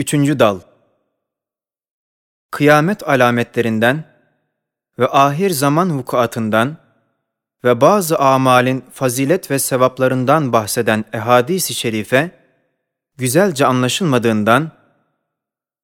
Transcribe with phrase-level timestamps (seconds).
[0.00, 0.60] Üçüncü dal
[2.50, 4.04] Kıyamet alametlerinden
[4.98, 6.76] ve ahir zaman vukuatından
[7.64, 12.30] ve bazı amalin fazilet ve sevaplarından bahseden ehadis-i şerife,
[13.16, 14.72] güzelce anlaşılmadığından,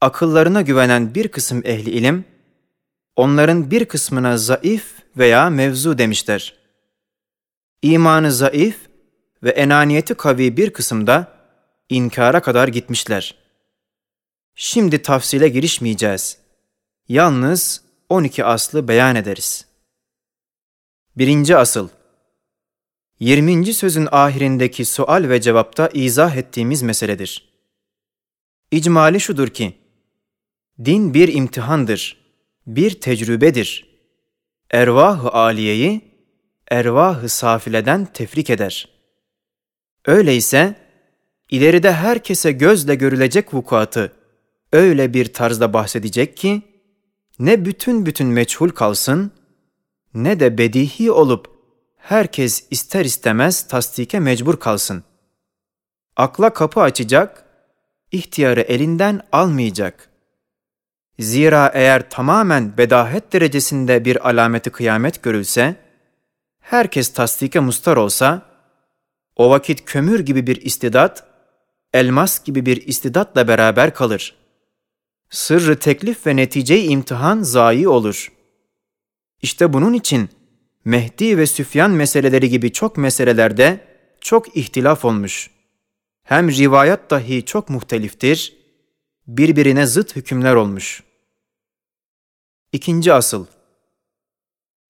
[0.00, 2.24] akıllarına güvenen bir kısım ehli ilim,
[3.16, 6.56] onların bir kısmına zayıf veya mevzu demişler.
[7.82, 8.76] İmanı zayıf
[9.42, 11.28] ve enaniyeti kavi bir kısımda
[11.88, 13.41] inkara kadar gitmişler.
[14.54, 16.38] Şimdi tafsile girişmeyeceğiz.
[17.08, 19.66] Yalnız 12 aslı beyan ederiz.
[21.16, 21.88] Birinci asıl
[23.20, 23.74] 20.
[23.74, 27.52] sözün ahirindeki sual ve cevapta izah ettiğimiz meseledir.
[28.70, 29.74] İcmali şudur ki,
[30.84, 32.16] din bir imtihandır,
[32.66, 33.92] bir tecrübedir.
[34.70, 36.00] Ervah-ı aliyeyi,
[36.70, 38.88] ervah-ı safileden tefrik eder.
[40.06, 40.74] Öyleyse,
[41.50, 44.21] ileride herkese gözle görülecek vukuatı
[44.72, 46.62] öyle bir tarzda bahsedecek ki,
[47.38, 49.32] ne bütün bütün meçhul kalsın,
[50.14, 51.52] ne de bedihi olup
[51.96, 55.04] herkes ister istemez tasdike mecbur kalsın.
[56.16, 57.44] Akla kapı açacak,
[58.12, 60.08] ihtiyarı elinden almayacak.
[61.18, 65.76] Zira eğer tamamen bedahet derecesinde bir alameti kıyamet görülse,
[66.60, 68.42] herkes tasdike mustar olsa,
[69.36, 71.24] o vakit kömür gibi bir istidat,
[71.92, 74.41] elmas gibi bir istidatla beraber kalır.
[75.32, 78.32] Sırrı teklif ve netice imtihan zayi olur.
[79.42, 80.28] İşte bunun için
[80.84, 83.80] Mehdi ve Süfyan meseleleri gibi çok meselelerde
[84.20, 85.50] çok ihtilaf olmuş.
[86.22, 88.56] Hem rivayet dahi çok muhteliftir,
[89.26, 91.02] birbirine zıt hükümler olmuş.
[92.72, 93.46] İkinci asıl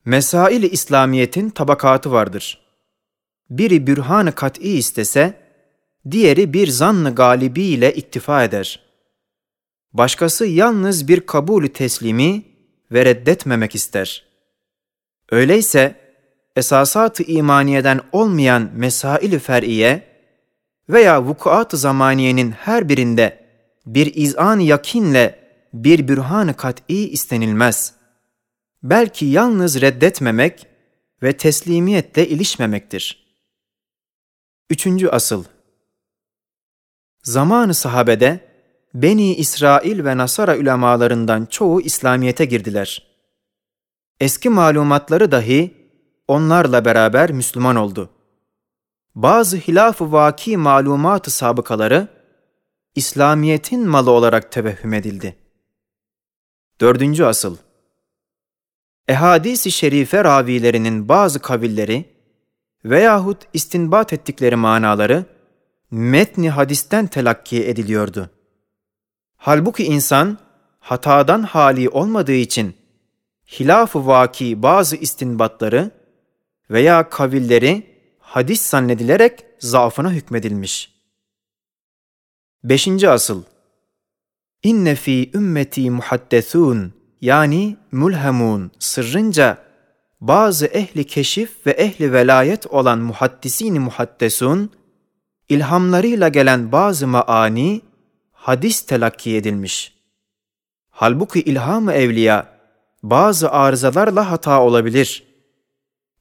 [0.04, 2.60] Mesail-i İslamiyet'in tabakatı vardır.
[3.50, 5.40] Biri bürhan-ı kat'i istese,
[6.10, 8.81] diğeri bir zannı galibi ile iktifa eder.
[9.92, 12.42] Başkası yalnız bir kabulü teslimi
[12.92, 14.26] ve reddetmemek ister.
[15.30, 15.96] Öyleyse
[16.56, 20.08] esasat-ı imaniyeden olmayan mesail-i fer'iye
[20.88, 23.44] veya vukuat-ı zamaniyenin her birinde
[23.86, 25.42] bir izan yakinle
[25.72, 27.94] bir bürhan-ı kat'i istenilmez.
[28.82, 30.66] Belki yalnız reddetmemek
[31.22, 33.26] ve teslimiyetle ilişmemektir.
[34.70, 35.44] Üçüncü asıl
[37.22, 38.51] Zamanı sahabede
[38.94, 43.06] Beni İsrail ve Nasara ulemalarından çoğu İslamiyet'e girdiler.
[44.20, 45.74] Eski malumatları dahi
[46.28, 48.10] onlarla beraber Müslüman oldu.
[49.14, 52.08] Bazı hilaf-ı vaki malumat-ı sabıkaları
[52.94, 55.36] İslamiyet'in malı olarak tevehhüm edildi.
[56.80, 57.56] Dördüncü asıl
[59.08, 62.04] Ehadis-i şerife ravilerinin bazı kavilleri
[62.84, 65.24] veyahut istinbat ettikleri manaları
[65.90, 68.30] metni hadisten telakki ediliyordu.
[69.44, 70.38] Halbuki insan
[70.80, 72.74] hatadan hali olmadığı için
[73.46, 75.90] hilaf-ı vaki bazı istinbatları
[76.70, 77.86] veya kavilleri
[78.18, 80.92] hadis zannedilerek zaafına hükmedilmiş.
[82.64, 83.42] Beşinci asıl
[84.62, 89.58] İnne fi ümmeti muhaddesun yani mulhamun sırrınca
[90.20, 94.70] bazı ehli keşif ve ehli velayet olan muhaddisini muhaddesun
[95.48, 97.80] ilhamlarıyla gelen bazı maani
[98.42, 99.94] hadis telakki edilmiş.
[100.90, 102.58] Halbuki ilham-ı evliya
[103.02, 105.24] bazı arızalarla hata olabilir.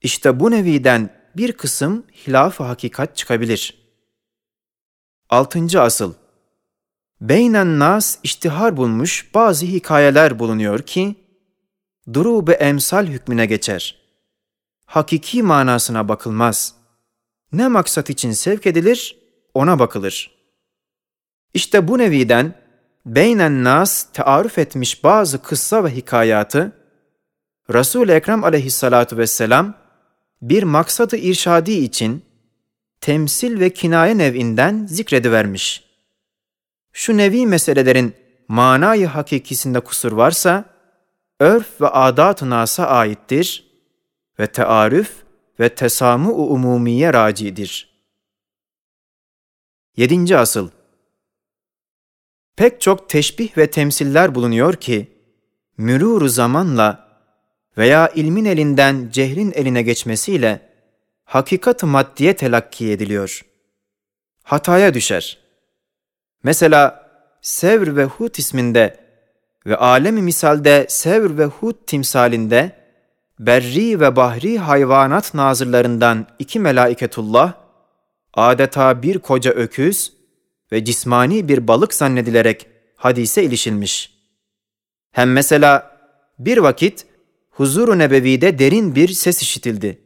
[0.02, 3.78] İşte bu neviden bir kısım hilaf-ı hakikat çıkabilir.
[5.30, 6.14] Altıncı asıl
[7.22, 11.16] Beynen nas iştihar bulmuş bazı hikayeler bulunuyor ki,
[12.14, 14.02] durub-ı emsal hükmüne geçer.
[14.86, 16.76] Hakiki manasına bakılmaz.
[17.52, 19.18] Ne maksat için sevk edilir,
[19.54, 20.41] ona bakılır.
[21.54, 22.54] İşte bu neviden
[23.06, 26.72] beynen nas taarruf etmiş bazı kıssa ve hikayatı,
[27.74, 29.74] Resul-i Ekrem aleyhissalatu vesselam
[30.42, 32.26] bir maksadı irşadi için
[33.02, 35.92] temsil ve kinaye nev'inden zikredivermiş.''
[36.92, 38.16] şu nevi meselelerin
[38.48, 40.66] manayı hakikisinde kusur varsa,
[41.40, 43.72] örf ve adat-ı nasa aittir
[44.40, 45.14] ve tearüf
[45.60, 47.92] ve tesamu-u umumiye racidir.
[49.98, 50.70] Yedinci asıl
[52.62, 55.12] Pek çok teşbih ve temsiller bulunuyor ki,
[55.80, 57.08] mürûru zamanla
[57.78, 60.70] veya ilmin elinden cehrin eline geçmesiyle
[61.26, 63.46] hakikat-ı maddiye telakki ediliyor.
[64.44, 65.38] Hataya düşer.
[66.44, 67.10] Mesela
[67.42, 68.98] Sevr ve Hud isminde
[69.66, 72.72] ve alemi misalde Sevr ve Hud timsalinde
[73.40, 77.54] berri ve bahri hayvanat nazırlarından iki melaiketullah
[78.34, 80.21] adeta bir koca öküz
[80.72, 84.14] ve cismani bir balık zannedilerek hadise ilişilmiş.
[85.12, 85.98] Hem mesela
[86.40, 87.06] bir vakit
[87.50, 90.02] huzur-u nebevide derin bir ses işitildi.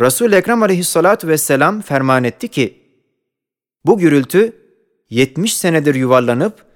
[0.00, 2.82] Resul-i Ekrem aleyhissalatu vesselam ferman etti ki,
[3.84, 4.56] bu gürültü
[5.10, 6.66] 70 senedir yuvarlanıp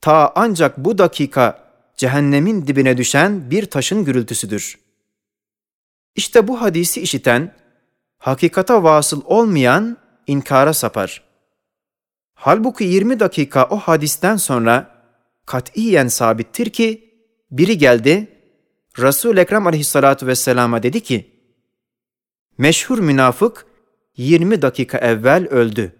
[0.00, 4.78] ta ancak bu dakika cehennemin dibine düşen bir taşın gürültüsüdür.
[6.14, 7.54] İşte bu hadisi işiten,
[8.18, 9.96] hakikata vasıl olmayan
[10.26, 11.25] inkara sapar.
[12.38, 15.04] Halbuki 20 dakika o hadisten sonra
[15.46, 17.14] katiyen sabittir ki
[17.50, 18.28] biri geldi
[18.98, 21.30] Resul-i Ekrem aleyhissalatu vesselama dedi ki
[22.58, 23.66] meşhur münafık
[24.16, 25.92] 20 dakika evvel öldü.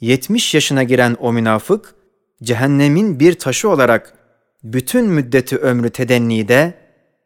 [0.00, 1.94] 70 yaşına giren o münafık
[2.42, 4.14] cehennemin bir taşı olarak
[4.64, 6.74] bütün müddeti ömrü tedennide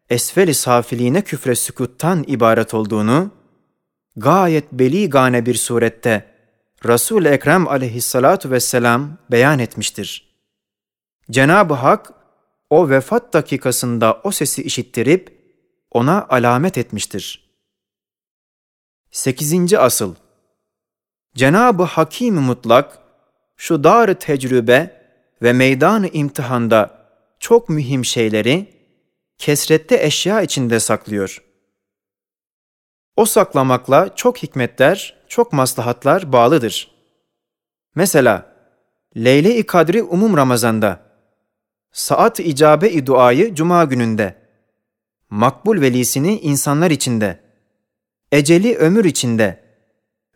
[0.09, 3.31] esfeli safiliğine küfre sükuttan ibaret olduğunu
[4.15, 6.32] gayet beligane bir surette
[6.85, 10.33] Resul-i Ekrem aleyhissalatu vesselam beyan etmiştir.
[11.31, 12.13] Cenab-ı Hak
[12.69, 15.43] o vefat dakikasında o sesi işittirip
[15.91, 17.53] ona alamet etmiştir.
[19.11, 19.73] 8.
[19.73, 20.15] Asıl
[21.35, 22.99] Cenab-ı Hakim Mutlak
[23.57, 25.03] şu dar tecrübe
[25.41, 27.07] ve meydan imtihanda
[27.39, 28.73] çok mühim şeyleri
[29.37, 31.43] kesrette eşya içinde saklıyor.
[33.15, 36.91] O saklamakla çok hikmetler, çok maslahatlar bağlıdır.
[37.95, 38.53] Mesela
[39.17, 40.99] Leyle-i Kadri umum Ramazan'da,
[41.91, 44.35] saat icabe-i duayı cuma gününde,
[45.29, 47.39] makbul velisini insanlar içinde,
[48.31, 49.63] eceli ömür içinde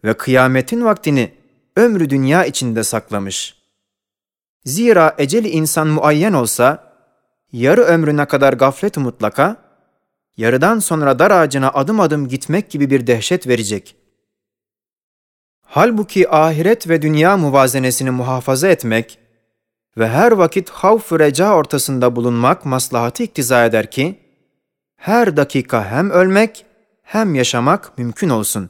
[0.03, 1.33] ve kıyametin vaktini
[1.75, 3.55] ömrü dünya içinde saklamış.
[4.65, 6.93] Zira eceli insan muayyen olsa,
[7.51, 9.55] yarı ömrüne kadar gaflet mutlaka,
[10.37, 13.96] yarıdan sonra dar ağacına adım adım gitmek gibi bir dehşet verecek.
[15.77, 19.19] Halbuki ahiret ve dünya muvazenesini muhafaza etmek
[19.97, 24.19] ve her vakit havf reca ortasında bulunmak maslahatı iktiza eder ki,
[24.95, 26.65] her dakika hem ölmek
[27.01, 28.69] hem yaşamak mümkün olsun.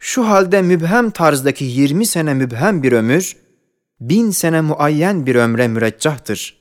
[0.00, 3.36] Şu halde mübhem tarzdaki 20 sene mübhem bir ömür,
[4.00, 6.60] bin sene muayyen bir ömre müreccahtır.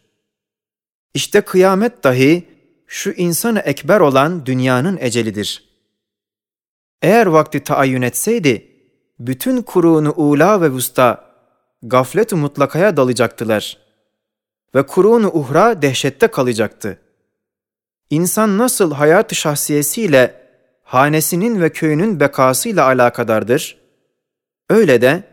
[1.13, 2.47] İşte kıyamet dahi
[2.87, 5.69] şu insanı ekber olan dünyanın ecelidir.
[7.01, 8.66] Eğer vakti taayyün etseydi,
[9.18, 11.24] bütün kurunu ula ve vusta
[11.82, 13.78] gaflet-i mutlakaya dalacaktılar
[14.74, 16.98] ve kurunu uhra dehşette kalacaktı.
[18.10, 20.42] İnsan nasıl hayat-ı şahsiyesiyle
[20.84, 23.78] hanesinin ve köyünün bekasıyla alakadardır,
[24.70, 25.24] öyle de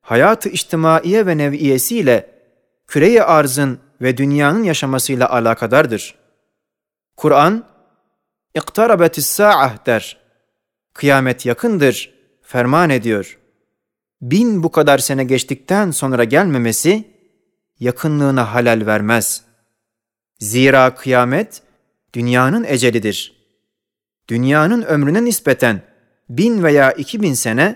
[0.00, 2.30] hayat-ı içtimaiye ve nev'iyesiyle
[2.86, 6.14] küre-i arzın ve dünyanın yaşamasıyla alakadardır.
[7.16, 7.64] Kur'an,
[8.54, 10.20] اِقْتَرَبَتِ السَّاعَةِ der.
[10.94, 12.13] Kıyamet yakındır,
[12.45, 13.37] Ferman ediyor.
[14.21, 17.03] Bin bu kadar sene geçtikten sonra gelmemesi,
[17.79, 19.43] yakınlığına halal vermez.
[20.39, 21.61] Zira kıyamet,
[22.13, 23.35] dünyanın ecelidir.
[24.27, 25.81] Dünyanın ömrüne nispeten
[26.29, 27.75] bin veya iki bin sene,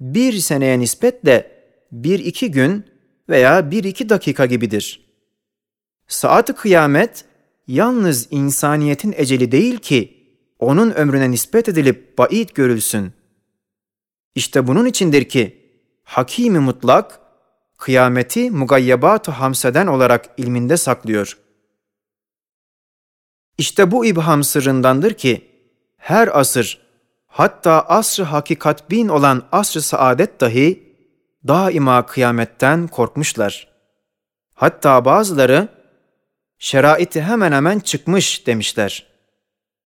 [0.00, 1.50] bir seneye nispetle
[1.92, 2.84] bir iki gün
[3.28, 5.04] veya bir iki dakika gibidir.
[6.08, 7.24] Saat-ı kıyamet,
[7.66, 10.24] yalnız insaniyetin eceli değil ki,
[10.58, 13.12] onun ömrüne nispet edilip bait görülsün.
[14.34, 15.64] İşte bunun içindir ki,
[16.04, 17.20] Hakimi mutlak,
[17.78, 21.38] kıyameti mugayyebat-ı hamseden olarak ilminde saklıyor.
[23.58, 25.50] İşte bu ibham sırrındandır ki,
[25.96, 26.80] her asır,
[27.26, 30.96] hatta asr-ı hakikat bin olan asr-ı saadet dahi,
[31.48, 33.68] daima kıyametten korkmuşlar.
[34.54, 35.68] Hatta bazıları,
[36.58, 39.13] şeraiti hemen hemen çıkmış demişler.